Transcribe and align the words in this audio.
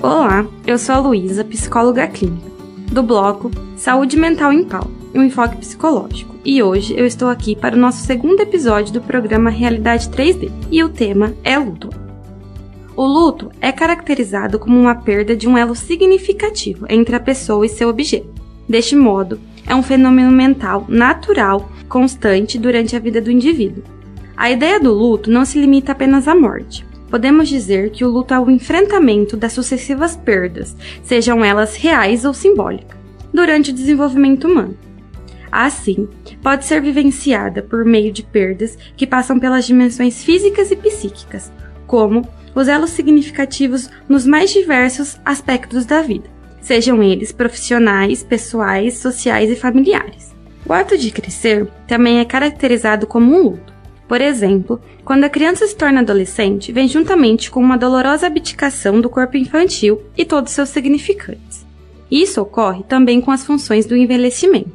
Olá, 0.00 0.46
eu 0.64 0.78
sou 0.78 0.94
a 0.94 1.00
Luísa, 1.00 1.42
psicóloga 1.42 2.06
clínica, 2.06 2.48
do 2.92 3.02
bloco 3.02 3.50
Saúde 3.76 4.16
Mental 4.16 4.52
em 4.52 4.62
Pauta, 4.62 4.88
um 5.12 5.24
enfoque 5.24 5.56
psicológico, 5.56 6.36
e 6.44 6.62
hoje 6.62 6.94
eu 6.96 7.04
estou 7.04 7.28
aqui 7.28 7.56
para 7.56 7.74
o 7.74 7.78
nosso 7.78 8.06
segundo 8.06 8.40
episódio 8.40 8.92
do 8.92 9.00
programa 9.00 9.50
Realidade 9.50 10.08
3D, 10.08 10.52
e 10.70 10.84
o 10.84 10.88
tema 10.88 11.34
é 11.42 11.58
luto. 11.58 11.90
O 12.94 13.04
luto 13.04 13.50
é 13.60 13.72
caracterizado 13.72 14.56
como 14.60 14.78
uma 14.78 14.94
perda 14.94 15.34
de 15.34 15.48
um 15.48 15.58
elo 15.58 15.74
significativo 15.74 16.86
entre 16.88 17.16
a 17.16 17.20
pessoa 17.20 17.66
e 17.66 17.68
seu 17.68 17.88
objeto. 17.88 18.40
Deste 18.68 18.94
modo, 18.94 19.40
é 19.66 19.74
um 19.74 19.82
fenômeno 19.82 20.30
mental 20.30 20.84
natural, 20.86 21.68
constante 21.88 22.56
durante 22.56 22.94
a 22.94 23.00
vida 23.00 23.20
do 23.20 23.32
indivíduo. 23.32 23.82
A 24.36 24.48
ideia 24.48 24.78
do 24.78 24.92
luto 24.92 25.28
não 25.28 25.44
se 25.44 25.60
limita 25.60 25.90
apenas 25.90 26.28
à 26.28 26.36
morte, 26.36 26.86
Podemos 27.10 27.48
dizer 27.48 27.90
que 27.90 28.04
o 28.04 28.08
luto 28.08 28.34
é 28.34 28.38
o 28.38 28.50
enfrentamento 28.50 29.36
das 29.36 29.52
sucessivas 29.52 30.14
perdas, 30.14 30.76
sejam 31.02 31.44
elas 31.44 31.74
reais 31.76 32.24
ou 32.24 32.34
simbólicas, 32.34 32.98
durante 33.32 33.70
o 33.70 33.74
desenvolvimento 33.74 34.46
humano. 34.46 34.76
Assim, 35.50 36.06
pode 36.42 36.66
ser 36.66 36.82
vivenciada 36.82 37.62
por 37.62 37.84
meio 37.84 38.12
de 38.12 38.22
perdas 38.22 38.76
que 38.96 39.06
passam 39.06 39.38
pelas 39.38 39.66
dimensões 39.66 40.22
físicas 40.22 40.70
e 40.70 40.76
psíquicas, 40.76 41.50
como 41.86 42.28
os 42.54 42.68
elos 42.68 42.90
significativos 42.90 43.88
nos 44.06 44.26
mais 44.26 44.50
diversos 44.50 45.18
aspectos 45.24 45.86
da 45.86 46.02
vida, 46.02 46.28
sejam 46.60 47.02
eles 47.02 47.32
profissionais, 47.32 48.22
pessoais, 48.22 48.98
sociais 48.98 49.50
e 49.50 49.56
familiares. 49.56 50.36
O 50.66 50.72
ato 50.74 50.98
de 50.98 51.10
crescer 51.10 51.66
também 51.86 52.18
é 52.18 52.24
caracterizado 52.26 53.06
como 53.06 53.34
um 53.34 53.42
luto 53.42 53.77
por 54.08 54.22
exemplo, 54.22 54.80
quando 55.04 55.24
a 55.24 55.28
criança 55.28 55.66
se 55.66 55.76
torna 55.76 56.00
adolescente, 56.00 56.72
vem 56.72 56.88
juntamente 56.88 57.50
com 57.50 57.60
uma 57.60 57.76
dolorosa 57.76 58.26
abdicação 58.26 59.02
do 59.02 59.10
corpo 59.10 59.36
infantil 59.36 60.02
e 60.16 60.24
todos 60.24 60.52
seus 60.52 60.70
significantes. 60.70 61.66
Isso 62.10 62.40
ocorre 62.40 62.82
também 62.84 63.20
com 63.20 63.30
as 63.30 63.44
funções 63.44 63.84
do 63.84 63.94
envelhecimento. 63.94 64.72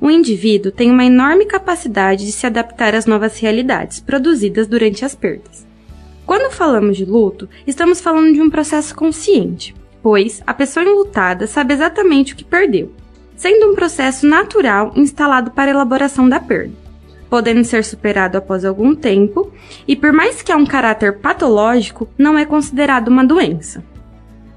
O 0.00 0.08
indivíduo 0.08 0.70
tem 0.70 0.88
uma 0.88 1.04
enorme 1.04 1.46
capacidade 1.46 2.24
de 2.24 2.32
se 2.32 2.46
adaptar 2.46 2.94
às 2.94 3.06
novas 3.06 3.40
realidades 3.40 3.98
produzidas 3.98 4.68
durante 4.68 5.04
as 5.04 5.16
perdas. 5.16 5.66
Quando 6.24 6.52
falamos 6.52 6.96
de 6.96 7.04
luto, 7.04 7.48
estamos 7.66 8.00
falando 8.00 8.32
de 8.32 8.40
um 8.40 8.50
processo 8.50 8.94
consciente, 8.94 9.74
pois 10.00 10.40
a 10.46 10.54
pessoa 10.54 10.84
enlutada 10.84 11.48
sabe 11.48 11.74
exatamente 11.74 12.34
o 12.34 12.36
que 12.36 12.44
perdeu, 12.44 12.92
sendo 13.34 13.68
um 13.68 13.74
processo 13.74 14.26
natural 14.26 14.92
instalado 14.94 15.50
para 15.50 15.72
a 15.72 15.74
elaboração 15.74 16.28
da 16.28 16.38
perda 16.38 16.79
podendo 17.30 17.64
ser 17.64 17.84
superado 17.84 18.36
após 18.36 18.64
algum 18.64 18.94
tempo, 18.94 19.52
e 19.86 19.94
por 19.94 20.12
mais 20.12 20.42
que 20.42 20.50
há 20.50 20.56
um 20.56 20.66
caráter 20.66 21.18
patológico, 21.18 22.08
não 22.18 22.36
é 22.36 22.44
considerado 22.44 23.08
uma 23.08 23.24
doença. 23.24 23.82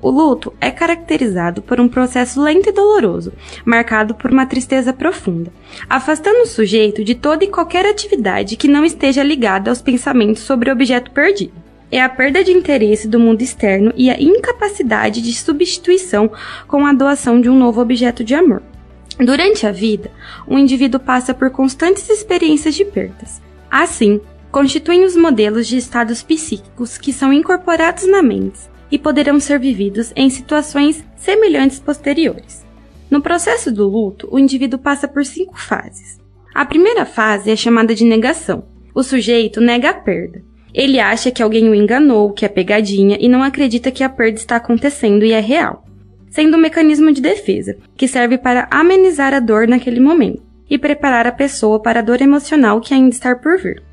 O 0.02 0.10
luto 0.10 0.52
é 0.60 0.70
caracterizado 0.70 1.62
por 1.62 1.80
um 1.80 1.88
processo 1.88 2.42
lento 2.42 2.68
e 2.68 2.74
doloroso, 2.74 3.32
marcado 3.64 4.14
por 4.14 4.32
uma 4.32 4.46
tristeza 4.46 4.92
profunda, 4.92 5.50
afastando 5.90 6.42
o 6.42 6.46
sujeito 6.46 7.06
de 7.06 7.16
toda 7.16 7.46
e 7.46 7.48
qualquer 7.48 7.86
atividade 7.86 8.58
que 8.58 8.68
não 8.68 8.84
esteja 8.84 9.24
ligada 9.24 9.70
aos 9.70 9.82
pensamentos 9.82 10.44
sobre 10.44 10.70
o 10.70 10.74
objeto 10.74 11.10
perdido. 11.12 11.54
É 11.90 12.02
a 12.02 12.10
perda 12.10 12.44
de 12.44 12.52
interesse 12.52 13.08
do 13.08 13.20
mundo 13.20 13.44
externo 13.44 13.94
e 13.96 14.10
a 14.10 14.20
incapacidade 14.20 15.22
de 15.22 15.32
substituição 15.34 16.30
com 16.68 16.86
a 16.86 16.92
doação 16.92 17.40
de 17.40 17.50
um 17.50 17.58
novo 17.58 17.80
objeto 17.80 18.26
de 18.26 18.36
amor. 18.36 18.62
Durante 19.19 19.67
a 19.67 19.72
vida, 19.72 20.09
o 20.47 20.57
indivíduo 20.57 21.00
passa 21.00 21.34
por 21.34 21.51
constantes 21.51 22.09
experiências 22.09 22.74
de 22.74 22.84
perdas. 22.84 23.41
Assim, 23.69 24.19
constituem 24.51 25.03
os 25.03 25.16
modelos 25.16 25.68
de 25.68 25.78
estados 25.78 26.24
psíquicos 26.24 26.97
que 26.97 27.13
são 27.13 27.31
incorporados 27.31 28.07
na 28.07 28.23
mente 28.23 28.59
e 28.91 28.97
poderão 28.97 29.40
ser 29.40 29.59
vividos 29.59 30.12
em 30.16 30.29
situações 30.29 31.03
semelhantes 31.16 31.79
posteriores. 31.79 32.66
No 33.09 33.22
processo 33.22 33.72
do 33.72 33.88
luto, 33.88 34.28
o 34.31 34.40
indivíduo 34.40 34.79
passa 34.79 35.07
por 35.07 35.25
cinco 35.25 35.59
fases. 35.59 36.19
A 36.53 36.66
primeira 36.66 37.06
fase 37.06 37.52
é 37.52 37.56
chamada 37.56 37.94
de 37.94 38.03
negação. 38.03 38.66
O 38.94 39.03
sujeito 39.03 39.62
nega 39.62 39.90
a 39.90 39.94
perda. 39.94 40.44
Ele 40.73 41.00
acha 41.00 41.31
que 41.31 41.41
alguém 41.41 41.69
o 41.69 41.75
enganou, 41.75 42.31
que 42.31 42.46
é 42.46 42.50
pegadinha 42.50 43.18
e 43.19 43.29
não 43.29 43.44
acredita 43.44 43.91
que 43.91 44.03
a 44.03 44.09
perda 44.09 44.38
está 44.38 44.56
acontecendo 44.56 45.23
e 45.23 45.31
é 45.31 45.40
real 45.40 45.83
sendo 46.34 46.58
um 46.58 46.60
mecanismo 46.60 47.12
de 47.12 47.22
defesa, 47.22 47.78
que 47.96 48.08
serve 48.08 48.40
para 48.40 48.68
amenizar 48.72 49.36
a 49.36 49.40
dor 49.40 49.68
naquele 49.68 50.00
momento 50.00 50.42
e 50.68 50.80
preparar 50.80 51.28
a 51.28 51.32
pessoa 51.32 51.80
para 51.80 52.00
a 52.00 52.02
dor 52.02 52.24
emocional 52.24 52.82
que 52.82 52.92
ainda 52.92 53.12
está 53.12 53.36
por 53.36 53.60
vir. 53.60 53.84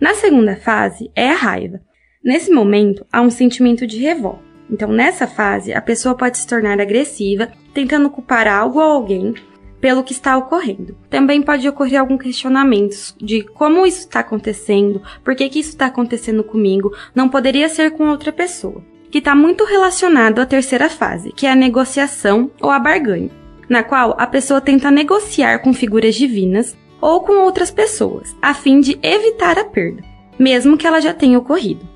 Na 0.00 0.14
segunda 0.14 0.54
fase 0.54 1.10
é 1.16 1.28
a 1.28 1.34
raiva. 1.34 1.80
Nesse 2.24 2.52
momento 2.52 3.04
há 3.12 3.20
um 3.20 3.30
sentimento 3.30 3.84
de 3.84 3.98
revolta. 3.98 4.44
Então, 4.70 4.92
nessa 4.92 5.26
fase, 5.26 5.72
a 5.72 5.82
pessoa 5.82 6.14
pode 6.14 6.38
se 6.38 6.46
tornar 6.46 6.80
agressiva, 6.80 7.48
tentando 7.74 8.08
culpar 8.10 8.46
algo 8.46 8.78
ou 8.78 8.84
alguém 8.84 9.34
pelo 9.80 10.04
que 10.04 10.12
está 10.12 10.36
ocorrendo. 10.36 10.96
Também 11.10 11.42
pode 11.42 11.68
ocorrer 11.68 11.98
algum 11.98 12.16
questionamento 12.16 12.94
de 13.20 13.42
como 13.42 13.84
isso 13.84 14.06
está 14.06 14.20
acontecendo, 14.20 15.02
por 15.24 15.34
que, 15.34 15.48
que 15.48 15.58
isso 15.58 15.70
está 15.70 15.86
acontecendo 15.86 16.44
comigo, 16.44 16.92
não 17.12 17.28
poderia 17.28 17.68
ser 17.68 17.90
com 17.90 18.08
outra 18.08 18.30
pessoa 18.30 18.91
que 19.12 19.18
está 19.18 19.34
muito 19.34 19.64
relacionado 19.66 20.40
à 20.40 20.46
terceira 20.46 20.88
fase, 20.88 21.32
que 21.32 21.46
é 21.46 21.52
a 21.52 21.54
negociação 21.54 22.50
ou 22.62 22.70
a 22.70 22.78
barganha, 22.78 23.30
na 23.68 23.82
qual 23.82 24.16
a 24.18 24.26
pessoa 24.26 24.58
tenta 24.58 24.90
negociar 24.90 25.58
com 25.58 25.74
figuras 25.74 26.14
divinas 26.14 26.74
ou 26.98 27.20
com 27.20 27.44
outras 27.44 27.70
pessoas, 27.70 28.34
a 28.40 28.54
fim 28.54 28.80
de 28.80 28.98
evitar 29.02 29.58
a 29.58 29.64
perda, 29.64 30.02
mesmo 30.38 30.78
que 30.78 30.86
ela 30.86 30.98
já 30.98 31.12
tenha 31.12 31.38
ocorrido. 31.38 31.86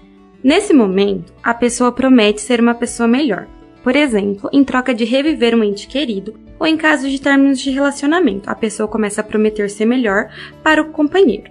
Nesse 0.44 0.74
momento, 0.74 1.32
a 1.42 1.54
pessoa 1.54 1.90
promete 1.90 2.42
ser 2.42 2.60
uma 2.60 2.74
pessoa 2.74 3.08
melhor, 3.08 3.46
por 3.82 3.96
exemplo, 3.96 4.50
em 4.52 4.62
troca 4.62 4.92
de 4.92 5.04
reviver 5.04 5.54
um 5.54 5.64
ente 5.64 5.86
querido 5.88 6.34
ou 6.58 6.66
em 6.66 6.76
caso 6.76 7.08
de 7.08 7.20
términos 7.20 7.60
de 7.60 7.70
relacionamento, 7.70 8.50
a 8.50 8.54
pessoa 8.54 8.88
começa 8.88 9.22
a 9.22 9.24
prometer 9.24 9.70
ser 9.70 9.86
melhor 9.86 10.28
para 10.62 10.82
o 10.82 10.90
companheiro. 10.90 11.50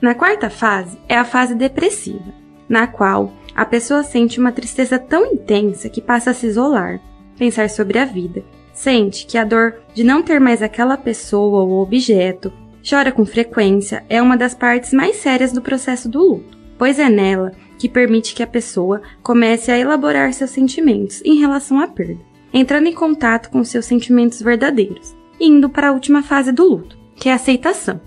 Na 0.00 0.14
quarta 0.14 0.48
fase 0.48 0.98
é 1.06 1.16
a 1.16 1.24
fase 1.24 1.54
depressiva, 1.54 2.41
na 2.72 2.86
qual 2.86 3.30
a 3.54 3.66
pessoa 3.66 4.02
sente 4.02 4.40
uma 4.40 4.50
tristeza 4.50 4.98
tão 4.98 5.26
intensa 5.26 5.90
que 5.90 6.00
passa 6.00 6.30
a 6.30 6.34
se 6.34 6.46
isolar, 6.46 6.98
pensar 7.36 7.68
sobre 7.68 7.98
a 7.98 8.06
vida. 8.06 8.42
Sente 8.72 9.26
que 9.26 9.36
a 9.36 9.44
dor 9.44 9.74
de 9.92 10.02
não 10.02 10.22
ter 10.22 10.40
mais 10.40 10.62
aquela 10.62 10.96
pessoa 10.96 11.62
ou 11.64 11.82
objeto, 11.82 12.50
chora 12.88 13.12
com 13.12 13.26
frequência, 13.26 14.02
é 14.08 14.22
uma 14.22 14.38
das 14.38 14.54
partes 14.54 14.94
mais 14.94 15.16
sérias 15.16 15.52
do 15.52 15.60
processo 15.60 16.08
do 16.08 16.18
luto, 16.18 16.58
pois 16.78 16.98
é 16.98 17.10
nela 17.10 17.52
que 17.78 17.90
permite 17.90 18.34
que 18.34 18.42
a 18.42 18.46
pessoa 18.46 19.02
comece 19.22 19.70
a 19.70 19.78
elaborar 19.78 20.32
seus 20.32 20.50
sentimentos 20.50 21.20
em 21.26 21.38
relação 21.38 21.78
à 21.78 21.86
perda, 21.86 22.22
entrando 22.54 22.86
em 22.86 22.94
contato 22.94 23.50
com 23.50 23.62
seus 23.62 23.84
sentimentos 23.84 24.40
verdadeiros, 24.40 25.14
indo 25.38 25.68
para 25.68 25.90
a 25.90 25.92
última 25.92 26.22
fase 26.22 26.52
do 26.52 26.66
luto, 26.66 26.96
que 27.16 27.28
é 27.28 27.32
a 27.32 27.34
aceitação. 27.34 28.00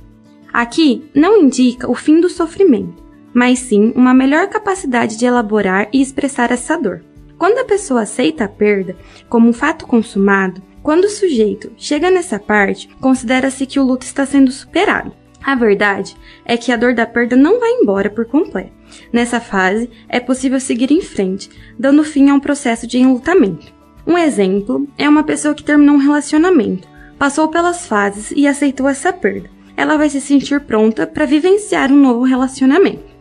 Aqui 0.52 1.08
não 1.14 1.40
indica 1.40 1.90
o 1.90 1.94
fim 1.94 2.20
do 2.20 2.30
sofrimento, 2.30 3.05
mas 3.36 3.60
sim 3.60 3.92
uma 3.98 4.14
melhor 4.14 4.48
capacidade 4.48 5.18
de 5.18 5.26
elaborar 5.26 5.90
e 5.92 6.02
expressar 6.02 6.54
essa 6.54 6.78
dor. 6.78 7.04
Quando 7.38 7.58
a 7.58 7.66
pessoa 7.66 8.04
aceita 8.04 8.46
a 8.46 8.48
perda 8.48 8.96
como 9.28 9.50
um 9.50 9.54
fato 9.54 9.86
consumado, 9.86 10.64
quando 10.82 11.04
o 11.04 11.10
sujeito 11.10 11.70
chega 11.76 12.10
nessa 12.10 12.40
parte, 12.40 12.88
considera-se 13.02 13.66
que 13.66 13.78
o 13.78 13.84
luto 13.84 14.06
está 14.06 14.26
sendo 14.26 14.54
superado. 14.54 15.12
A 15.44 15.54
verdade 15.54 16.16
é 16.46 16.56
que 16.56 16.72
a 16.72 16.78
dor 16.78 16.96
da 16.96 17.06
perda 17.06 17.36
não 17.36 17.60
vai 17.60 17.72
embora 17.72 18.10
por 18.10 18.24
completo. 18.26 18.72
Nessa 19.12 19.42
fase, 19.42 19.90
é 20.08 20.20
possível 20.20 20.60
seguir 20.60 20.92
em 20.92 21.02
frente, 21.02 21.50
dando 21.78 22.06
fim 22.06 22.30
a 22.30 22.36
um 22.36 22.40
processo 22.40 22.88
de 22.88 23.00
enlutamento. 23.00 23.74
Um 24.08 24.18
exemplo 24.18 24.88
é 24.98 25.10
uma 25.10 25.24
pessoa 25.24 25.54
que 25.54 25.64
terminou 25.64 25.96
um 25.96 26.00
relacionamento, 26.00 26.88
passou 27.20 27.50
pelas 27.50 27.86
fases 27.86 28.32
e 28.34 28.48
aceitou 28.48 28.88
essa 28.88 29.12
perda. 29.12 29.50
Ela 29.76 29.98
vai 29.98 30.10
se 30.10 30.22
sentir 30.22 30.62
pronta 30.62 31.06
para 31.06 31.26
vivenciar 31.26 31.92
um 31.92 32.00
novo 32.00 32.24
relacionamento. 32.24 33.15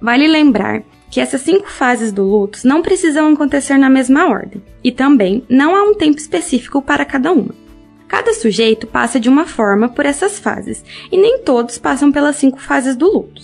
Vale 0.00 0.28
lembrar 0.28 0.82
que 1.10 1.20
essas 1.20 1.40
cinco 1.40 1.68
fases 1.70 2.12
do 2.12 2.24
luto 2.24 2.60
não 2.64 2.82
precisam 2.82 3.32
acontecer 3.32 3.78
na 3.78 3.88
mesma 3.88 4.28
ordem, 4.28 4.62
e 4.82 4.92
também 4.92 5.44
não 5.48 5.74
há 5.74 5.82
um 5.82 5.94
tempo 5.94 6.18
específico 6.18 6.82
para 6.82 7.04
cada 7.04 7.32
uma. 7.32 7.54
Cada 8.08 8.32
sujeito 8.34 8.86
passa 8.86 9.18
de 9.18 9.28
uma 9.28 9.46
forma 9.46 9.88
por 9.88 10.06
essas 10.06 10.38
fases, 10.38 10.84
e 11.10 11.16
nem 11.16 11.40
todos 11.40 11.78
passam 11.78 12.12
pelas 12.12 12.36
cinco 12.36 12.60
fases 12.60 12.96
do 12.96 13.06
luto. 13.06 13.42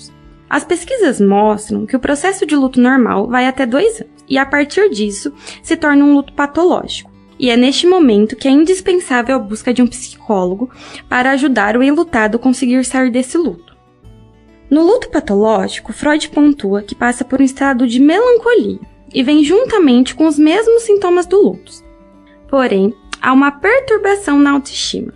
As 0.48 0.64
pesquisas 0.64 1.20
mostram 1.20 1.86
que 1.86 1.96
o 1.96 2.00
processo 2.00 2.44
de 2.44 2.54
luto 2.54 2.78
normal 2.78 3.26
vai 3.26 3.46
até 3.46 3.64
dois 3.64 4.00
anos, 4.00 4.12
e 4.28 4.36
a 4.38 4.44
partir 4.44 4.90
disso 4.90 5.32
se 5.62 5.76
torna 5.76 6.04
um 6.04 6.14
luto 6.14 6.32
patológico. 6.32 7.10
E 7.38 7.50
é 7.50 7.56
neste 7.56 7.86
momento 7.86 8.36
que 8.36 8.46
é 8.46 8.50
indispensável 8.50 9.36
a 9.36 9.38
busca 9.38 9.72
de 9.72 9.82
um 9.82 9.86
psicólogo 9.86 10.70
para 11.08 11.30
ajudar 11.32 11.76
o 11.76 11.82
enlutado 11.82 12.36
a 12.36 12.38
conseguir 12.38 12.84
sair 12.84 13.10
desse 13.10 13.36
luto. 13.36 13.71
No 14.72 14.82
luto 14.82 15.10
patológico, 15.10 15.92
Freud 15.92 16.30
pontua 16.30 16.80
que 16.80 16.94
passa 16.94 17.26
por 17.26 17.42
um 17.42 17.44
estado 17.44 17.86
de 17.86 18.00
melancolia 18.00 18.78
e 19.12 19.22
vem 19.22 19.44
juntamente 19.44 20.14
com 20.14 20.26
os 20.26 20.38
mesmos 20.38 20.84
sintomas 20.84 21.26
do 21.26 21.42
luto. 21.42 21.70
Porém, 22.48 22.94
há 23.20 23.34
uma 23.34 23.50
perturbação 23.50 24.38
na 24.38 24.52
autoestima. 24.52 25.12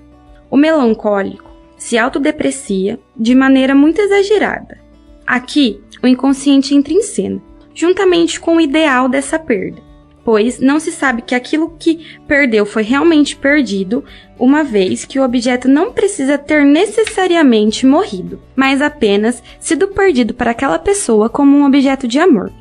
O 0.50 0.58
melancólico 0.58 1.50
se 1.78 1.96
autodeprecia 1.96 3.00
de 3.16 3.34
maneira 3.34 3.74
muito 3.74 3.98
exagerada. 3.98 4.78
Aqui, 5.26 5.80
o 6.02 6.06
inconsciente 6.06 6.74
entra 6.74 6.92
em 6.92 7.00
cena, 7.00 7.40
juntamente 7.72 8.38
com 8.38 8.56
o 8.56 8.60
ideal 8.60 9.08
dessa 9.08 9.38
perda. 9.38 9.82
Pois 10.26 10.58
não 10.58 10.81
se 10.81 10.90
sabe 10.90 11.23
que 11.23 11.37
aquilo 11.37 11.76
que 11.78 12.05
perdeu 12.26 12.67
foi 12.67 12.82
realmente 12.82 13.37
perdido, 13.37 14.02
uma 14.37 14.64
vez 14.64 15.05
que 15.05 15.20
o 15.20 15.23
objeto 15.23 15.69
não 15.69 15.93
precisa 15.93 16.37
ter 16.37 16.64
necessariamente 16.64 17.87
morrido, 17.87 18.43
mas 18.56 18.82
apenas 18.82 19.40
sido 19.61 19.87
perdido 19.87 20.34
para 20.34 20.50
aquela 20.50 20.81
pessoa 20.81 21.31
como 21.31 21.56
um 21.56 21.64
objeto 21.64 22.08
de 22.08 22.19
amor. 22.19 22.52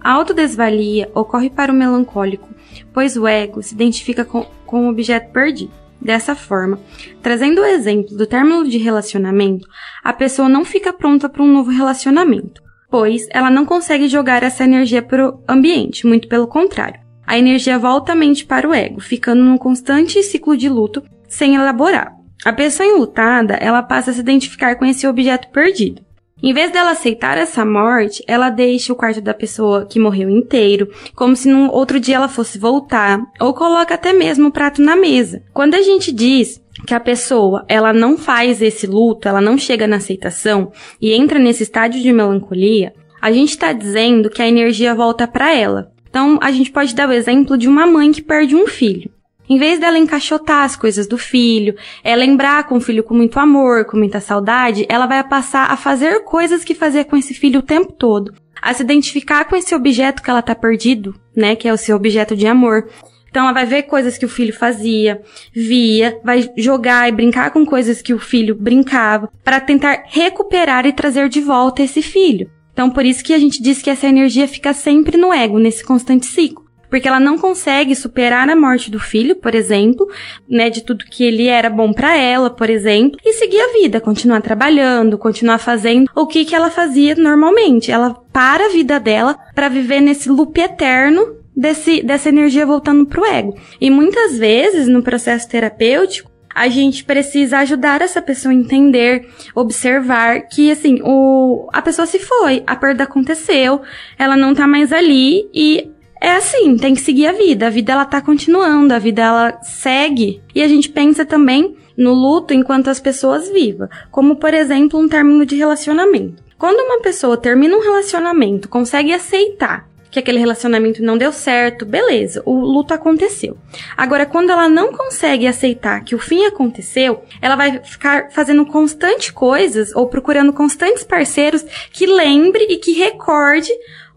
A 0.00 0.10
autodesvalia 0.14 1.08
ocorre 1.14 1.48
para 1.48 1.70
o 1.70 1.74
melancólico, 1.76 2.48
pois 2.92 3.16
o 3.16 3.24
ego 3.24 3.62
se 3.62 3.72
identifica 3.72 4.24
com, 4.24 4.44
com 4.66 4.88
o 4.88 4.90
objeto 4.90 5.30
perdido. 5.30 5.72
Dessa 6.00 6.34
forma, 6.34 6.80
trazendo 7.22 7.60
o 7.60 7.66
exemplo 7.66 8.16
do 8.16 8.26
término 8.26 8.66
de 8.68 8.78
relacionamento, 8.78 9.68
a 10.02 10.12
pessoa 10.12 10.48
não 10.48 10.64
fica 10.64 10.92
pronta 10.92 11.28
para 11.28 11.42
um 11.42 11.52
novo 11.52 11.70
relacionamento, 11.70 12.60
pois 12.90 13.26
ela 13.30 13.50
não 13.50 13.64
consegue 13.64 14.08
jogar 14.08 14.42
essa 14.42 14.64
energia 14.64 15.00
para 15.00 15.28
o 15.28 15.40
ambiente, 15.48 16.06
muito 16.06 16.28
pelo 16.28 16.48
contrário. 16.48 17.00
A 17.26 17.38
energia 17.38 17.78
volta 17.78 18.12
a 18.12 18.16
mente 18.16 18.44
para 18.44 18.68
o 18.68 18.74
ego, 18.74 19.00
ficando 19.00 19.42
num 19.42 19.56
constante 19.56 20.22
ciclo 20.22 20.56
de 20.56 20.68
luto 20.68 21.02
sem 21.28 21.54
elaborar. 21.54 22.12
A 22.44 22.52
pessoa 22.52 22.88
enlutada, 22.88 23.54
ela 23.54 23.82
passa 23.82 24.10
a 24.10 24.14
se 24.14 24.20
identificar 24.20 24.74
com 24.74 24.84
esse 24.84 25.06
objeto 25.06 25.48
perdido. 25.50 26.02
Em 26.42 26.54
vez 26.54 26.72
dela 26.72 26.92
aceitar 26.92 27.36
essa 27.36 27.66
morte, 27.66 28.24
ela 28.26 28.48
deixa 28.48 28.92
o 28.92 28.96
quarto 28.96 29.20
da 29.20 29.34
pessoa 29.34 29.84
que 29.84 30.00
morreu 30.00 30.30
inteiro, 30.30 30.90
como 31.14 31.36
se 31.36 31.50
num 31.50 31.70
outro 31.70 32.00
dia 32.00 32.16
ela 32.16 32.28
fosse 32.28 32.58
voltar, 32.58 33.20
ou 33.38 33.52
coloca 33.52 33.94
até 33.94 34.14
mesmo 34.14 34.48
o 34.48 34.52
prato 34.52 34.80
na 34.80 34.96
mesa. 34.96 35.42
Quando 35.52 35.74
a 35.74 35.82
gente 35.82 36.10
diz 36.10 36.59
que 36.86 36.94
a 36.94 37.00
pessoa 37.00 37.64
ela 37.68 37.92
não 37.92 38.16
faz 38.16 38.60
esse 38.62 38.86
luto, 38.86 39.28
ela 39.28 39.40
não 39.40 39.58
chega 39.58 39.86
na 39.86 39.96
aceitação 39.96 40.72
e 41.00 41.12
entra 41.12 41.38
nesse 41.38 41.62
estágio 41.62 42.00
de 42.02 42.12
melancolia, 42.12 42.92
a 43.20 43.30
gente 43.30 43.50
está 43.50 43.72
dizendo 43.72 44.30
que 44.30 44.40
a 44.40 44.48
energia 44.48 44.94
volta 44.94 45.28
para 45.28 45.54
ela. 45.54 45.92
Então, 46.08 46.38
a 46.42 46.50
gente 46.50 46.72
pode 46.72 46.94
dar 46.94 47.08
o 47.08 47.12
exemplo 47.12 47.56
de 47.56 47.68
uma 47.68 47.86
mãe 47.86 48.10
que 48.10 48.22
perde 48.22 48.56
um 48.56 48.66
filho. 48.66 49.10
Em 49.48 49.58
vez 49.58 49.80
dela 49.80 49.98
encaixotar 49.98 50.62
as 50.62 50.76
coisas 50.76 51.08
do 51.08 51.18
filho, 51.18 51.74
é 52.04 52.14
lembrar 52.14 52.68
com 52.68 52.76
o 52.76 52.80
filho 52.80 53.02
com 53.02 53.14
muito 53.14 53.38
amor, 53.38 53.84
com 53.84 53.96
muita 53.96 54.20
saudade, 54.20 54.86
ela 54.88 55.06
vai 55.06 55.22
passar 55.24 55.70
a 55.70 55.76
fazer 55.76 56.22
coisas 56.24 56.62
que 56.62 56.74
fazia 56.74 57.04
com 57.04 57.16
esse 57.16 57.34
filho 57.34 57.58
o 57.58 57.62
tempo 57.62 57.92
todo. 57.92 58.32
A 58.62 58.72
se 58.72 58.82
identificar 58.82 59.44
com 59.46 59.56
esse 59.56 59.74
objeto 59.74 60.22
que 60.22 60.30
ela 60.30 60.42
tá 60.42 60.54
perdido, 60.54 61.14
né? 61.34 61.56
Que 61.56 61.66
é 61.66 61.72
o 61.72 61.76
seu 61.76 61.96
objeto 61.96 62.36
de 62.36 62.46
amor. 62.46 62.88
Então 63.30 63.44
ela 63.44 63.52
vai 63.52 63.64
ver 63.64 63.84
coisas 63.84 64.18
que 64.18 64.24
o 64.24 64.28
filho 64.28 64.52
fazia, 64.52 65.22
via, 65.54 66.18
vai 66.24 66.50
jogar 66.56 67.08
e 67.08 67.12
brincar 67.12 67.50
com 67.52 67.64
coisas 67.64 68.02
que 68.02 68.12
o 68.12 68.18
filho 68.18 68.54
brincava, 68.54 69.30
para 69.44 69.60
tentar 69.60 70.02
recuperar 70.06 70.84
e 70.84 70.92
trazer 70.92 71.28
de 71.28 71.40
volta 71.40 71.82
esse 71.82 72.02
filho. 72.02 72.50
Então 72.72 72.90
por 72.90 73.04
isso 73.04 73.24
que 73.24 73.32
a 73.32 73.38
gente 73.38 73.62
diz 73.62 73.80
que 73.80 73.90
essa 73.90 74.06
energia 74.06 74.48
fica 74.48 74.72
sempre 74.72 75.16
no 75.16 75.32
ego, 75.32 75.58
nesse 75.58 75.84
constante 75.84 76.26
ciclo 76.26 76.70
porque 76.90 77.06
ela 77.06 77.20
não 77.20 77.38
consegue 77.38 77.94
superar 77.94 78.50
a 78.50 78.56
morte 78.56 78.90
do 78.90 78.98
filho, 78.98 79.36
por 79.36 79.54
exemplo, 79.54 80.06
né, 80.48 80.68
de 80.68 80.82
tudo 80.82 81.04
que 81.04 81.22
ele 81.22 81.46
era 81.46 81.70
bom 81.70 81.92
para 81.92 82.16
ela, 82.16 82.50
por 82.50 82.68
exemplo, 82.68 83.18
e 83.24 83.32
seguir 83.32 83.60
a 83.60 83.72
vida, 83.80 84.00
continuar 84.00 84.42
trabalhando, 84.42 85.16
continuar 85.16 85.58
fazendo 85.58 86.10
o 86.14 86.26
que 86.26 86.44
que 86.44 86.54
ela 86.54 86.68
fazia 86.68 87.14
normalmente. 87.14 87.92
Ela 87.92 88.14
para 88.32 88.66
a 88.66 88.70
vida 88.70 88.98
dela 88.98 89.38
para 89.54 89.68
viver 89.68 90.00
nesse 90.00 90.28
loop 90.28 90.60
eterno 90.60 91.39
desse, 91.56 92.02
dessa 92.02 92.28
energia 92.28 92.66
voltando 92.66 93.06
pro 93.06 93.24
ego. 93.24 93.56
E 93.80 93.90
muitas 93.90 94.38
vezes 94.38 94.88
no 94.88 95.02
processo 95.02 95.48
terapêutico 95.48 96.30
a 96.52 96.68
gente 96.68 97.04
precisa 97.04 97.58
ajudar 97.58 98.02
essa 98.02 98.20
pessoa 98.20 98.52
a 98.52 98.56
entender, 98.56 99.28
observar 99.54 100.48
que 100.48 100.70
assim, 100.70 101.00
o 101.02 101.68
a 101.72 101.80
pessoa 101.80 102.06
se 102.06 102.18
foi, 102.18 102.62
a 102.66 102.74
perda 102.74 103.04
aconteceu, 103.04 103.80
ela 104.18 104.36
não 104.36 104.54
tá 104.54 104.66
mais 104.66 104.92
ali 104.92 105.48
e 105.54 105.90
é 106.20 106.32
assim, 106.32 106.76
tem 106.76 106.94
que 106.94 107.00
seguir 107.00 107.26
a 107.26 107.32
vida. 107.32 107.66
A 107.66 107.70
vida 107.70 107.92
ela 107.92 108.04
tá 108.04 108.20
continuando, 108.20 108.92
a 108.92 108.98
vida 108.98 109.22
ela 109.22 109.58
segue. 109.62 110.42
E 110.54 110.62
a 110.62 110.68
gente 110.68 110.90
pensa 110.90 111.24
também 111.24 111.76
no 111.96 112.12
luto 112.12 112.52
enquanto 112.52 112.88
as 112.88 113.00
pessoas 113.00 113.48
vivas, 113.48 113.88
como 114.10 114.36
por 114.36 114.52
exemplo 114.52 115.00
um 115.00 115.08
término 115.08 115.46
de 115.46 115.56
relacionamento. 115.56 116.42
Quando 116.58 116.80
uma 116.80 117.00
pessoa 117.00 117.38
termina 117.38 117.74
um 117.74 117.80
relacionamento, 117.80 118.68
consegue 118.68 119.14
aceitar 119.14 119.88
que 120.10 120.18
aquele 120.18 120.38
relacionamento 120.38 121.02
não 121.02 121.16
deu 121.16 121.32
certo, 121.32 121.86
beleza, 121.86 122.42
o 122.44 122.54
luto 122.54 122.92
aconteceu. 122.92 123.56
Agora, 123.96 124.26
quando 124.26 124.50
ela 124.50 124.68
não 124.68 124.92
consegue 124.92 125.46
aceitar 125.46 126.04
que 126.04 126.14
o 126.14 126.18
fim 126.18 126.44
aconteceu, 126.44 127.22
ela 127.40 127.56
vai 127.56 127.80
ficar 127.82 128.30
fazendo 128.30 128.66
constante 128.66 129.32
coisas 129.32 129.94
ou 129.94 130.08
procurando 130.08 130.52
constantes 130.52 131.04
parceiros 131.04 131.64
que 131.92 132.06
lembre 132.06 132.66
e 132.68 132.76
que 132.76 132.92
recorde 132.92 133.70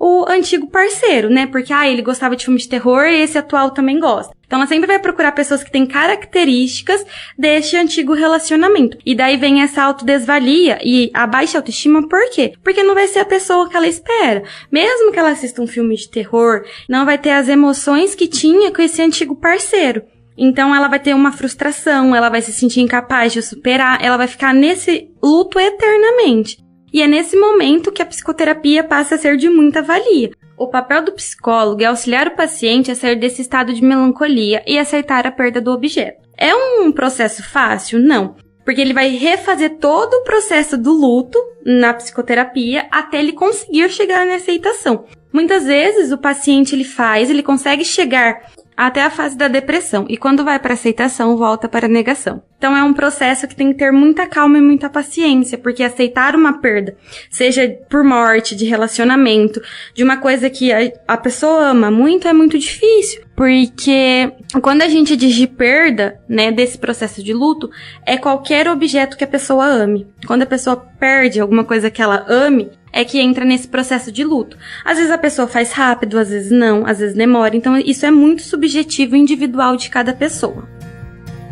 o 0.05 0.25
antigo 0.27 0.67
parceiro, 0.67 1.29
né? 1.29 1.47
Porque, 1.47 1.71
ah, 1.71 1.89
ele 1.89 2.01
gostava 2.01 2.35
de 2.35 2.44
filme 2.44 2.59
de 2.59 2.67
terror 2.67 3.05
e 3.05 3.21
esse 3.21 3.38
atual 3.38 3.71
também 3.71 4.01
gosta. 4.01 4.35
Então 4.45 4.59
ela 4.59 4.67
sempre 4.67 4.85
vai 4.85 5.00
procurar 5.00 5.31
pessoas 5.31 5.63
que 5.63 5.71
têm 5.71 5.85
características 5.85 7.05
deste 7.39 7.77
antigo 7.77 8.13
relacionamento. 8.13 8.97
E 9.05 9.15
daí 9.15 9.38
vem 9.38 9.61
essa 9.61 9.81
autodesvalia 9.81 10.77
e 10.83 11.09
a 11.13 11.25
baixa 11.25 11.57
autoestima, 11.57 12.05
por 12.05 12.29
quê? 12.31 12.51
Porque 12.61 12.83
não 12.83 12.94
vai 12.94 13.07
ser 13.07 13.19
a 13.19 13.25
pessoa 13.25 13.69
que 13.69 13.77
ela 13.77 13.88
espera. 13.88 14.44
Mesmo 14.69 15.09
que 15.13 15.17
ela 15.17 15.31
assista 15.31 15.61
um 15.61 15.67
filme 15.67 15.95
de 15.95 16.09
terror, 16.09 16.65
não 16.89 17.05
vai 17.05 17.17
ter 17.17 17.31
as 17.31 17.47
emoções 17.47 18.13
que 18.13 18.27
tinha 18.27 18.73
com 18.73 18.81
esse 18.81 19.01
antigo 19.01 19.38
parceiro. 19.38 20.03
Então 20.38 20.75
ela 20.75 20.89
vai 20.89 21.00
ter 21.00 21.13
uma 21.13 21.31
frustração, 21.31 22.13
ela 22.13 22.27
vai 22.27 22.41
se 22.41 22.51
sentir 22.51 22.81
incapaz 22.81 23.31
de 23.31 23.41
superar, 23.41 24.03
ela 24.03 24.17
vai 24.17 24.27
ficar 24.27 24.53
nesse 24.53 25.09
luto 25.23 25.57
eternamente. 25.57 26.57
E 26.94 27.01
é 27.01 27.07
nesse 27.07 27.36
momento 27.36 27.92
que 27.92 28.04
a 28.04 28.06
psicoterapia 28.06 28.84
passa 28.84 29.16
a 29.16 29.18
ser 29.18 29.36
de 29.36 29.50
muita 29.50 29.81
valia. 29.81 30.30
O 30.56 30.68
papel 30.68 31.04
do 31.04 31.12
psicólogo 31.13 31.81
é 31.81 31.86
auxiliar 31.86 32.28
o 32.28 32.36
paciente 32.36 32.92
a 32.92 32.95
sair 32.95 33.16
desse 33.16 33.42
estado 33.42 33.74
de 33.74 33.84
melancolia 33.84 34.63
e 34.68 34.78
aceitar 34.78 35.25
a 35.25 35.31
perda 35.31 35.60
do 35.60 35.72
objeto. 35.72 36.22
É 36.38 36.54
um 36.54 36.92
processo 36.92 37.44
fácil? 37.44 37.98
Não. 37.98 38.36
Porque 38.63 38.80
ele 38.80 38.94
vai 38.94 39.10
refazer 39.10 39.78
todo 39.78 40.13
o 40.13 40.24
processo 40.24 40.78
do 40.78 40.94
luto 40.94 41.38
na 41.66 41.95
psicoterapia 41.95 42.88
até 42.92 43.19
ele 43.19 43.34
conseguir 43.34 43.89
chegar 43.89 44.25
na 44.28 44.36
aceitação. 44.36 45.06
Muitas 45.34 45.66
vezes 45.66 46.12
o 46.12 46.18
paciente 46.18 46.75
ele 46.75 46.84
faz, 46.84 47.30
ele 47.30 47.42
consegue 47.42 47.84
chegar 47.84 48.51
até 48.77 49.01
a 49.01 49.10
fase 49.10 49.36
da 49.36 49.48
depressão 49.48 50.06
e 50.08 50.15
quando 50.15 50.44
vai 50.44 50.60
para 50.60 50.75
aceitação 50.75 51.36
volta 51.36 51.67
para 51.67 51.88
a 51.88 51.89
negação. 51.89 52.41
Então 52.63 52.77
é 52.77 52.82
um 52.82 52.93
processo 52.93 53.46
que 53.46 53.58
tem 53.58 53.74
que 53.74 53.79
ter 53.79 53.91
muita 53.91 54.25
calma 54.25 54.58
e 54.58 54.62
muita 54.62 54.89
paciência, 54.89 55.58
porque 55.58 55.84
aceitar 55.84 56.34
uma 56.34 56.62
perda, 56.62 56.96
seja 57.29 57.67
por 57.89 58.05
morte, 58.05 58.55
de 58.55 58.63
relacionamento, 58.63 59.62
de 59.93 60.01
uma 60.01 60.15
coisa 60.15 60.50
que 60.50 60.72
a, 60.72 60.89
a 61.05 61.17
pessoa 61.17 61.72
ama 61.72 61.91
muito, 61.91 62.25
é 62.25 62.32
muito 62.32 62.58
difícil. 62.58 63.22
Porque 63.36 64.32
quando 64.62 64.82
a 64.82 64.88
gente 64.88 65.17
diz 65.17 65.36
de 65.36 65.46
perda, 65.46 66.22
né, 66.29 66.53
desse 66.53 66.77
processo 66.77 67.22
de 67.22 67.34
luto, 67.34 67.70
é 68.05 68.15
qualquer 68.15 68.70
objeto 68.70 69.17
que 69.17 69.25
a 69.25 69.27
pessoa 69.27 69.65
ame. 69.65 70.08
Quando 70.25 70.43
a 70.43 70.46
pessoa 70.46 70.77
perde 70.77 71.41
alguma 71.41 71.65
coisa 71.65 71.91
que 71.91 72.01
ela 72.01 72.25
ame, 72.29 72.72
é 72.93 73.03
que 73.03 73.20
entra 73.20 73.43
nesse 73.43 73.67
processo 73.67 74.12
de 74.12 74.24
luto. 74.24 74.55
Às 74.86 74.98
vezes 74.98 75.12
a 75.12 75.17
pessoa 75.17 75.48
faz 75.48 75.74
rápido, 75.74 76.17
às 76.20 76.29
vezes 76.29 76.51
não, 76.51 76.86
às 76.86 77.00
vezes 77.00 77.15
demora. 77.15 77.58
Então 77.58 77.75
isso 77.75 78.05
é 78.05 78.12
muito 78.12 78.43
subjetivo 78.43 79.15
e 79.15 79.20
individual 79.20 79.75
de 79.75 79.89
cada 79.89 80.13
pessoa. 80.13 80.70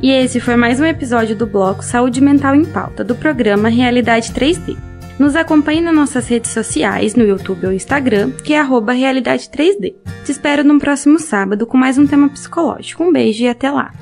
E 0.01 0.09
esse 0.09 0.39
foi 0.39 0.55
mais 0.55 0.79
um 0.79 0.85
episódio 0.85 1.35
do 1.35 1.45
bloco 1.45 1.83
Saúde 1.83 2.21
Mental 2.21 2.55
em 2.55 2.65
Pauta, 2.65 3.03
do 3.03 3.15
programa 3.15 3.69
Realidade 3.69 4.31
3D. 4.33 4.75
Nos 5.19 5.35
acompanhe 5.35 5.79
nas 5.79 5.93
nossas 5.93 6.27
redes 6.27 6.49
sociais, 6.49 7.13
no 7.13 7.23
YouTube 7.23 7.67
ou 7.67 7.71
Instagram, 7.71 8.31
que 8.31 8.51
é 8.51 8.59
Realidade 8.93 9.47
3D. 9.49 9.93
Te 10.25 10.31
espero 10.31 10.63
no 10.63 10.79
próximo 10.79 11.19
sábado 11.19 11.67
com 11.67 11.77
mais 11.77 11.99
um 11.99 12.07
tema 12.07 12.27
psicológico. 12.29 13.03
Um 13.03 13.11
beijo 13.11 13.43
e 13.43 13.47
até 13.47 13.69
lá! 13.69 13.93